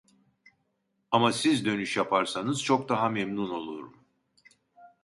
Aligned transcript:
Ama 1.11 1.31
siz 1.33 1.65
dönüş 1.65 1.97
yaparsanız 1.97 2.63
çok 2.63 2.89
daha 2.89 3.09
memnun 3.09 3.49
olurum 3.49 3.97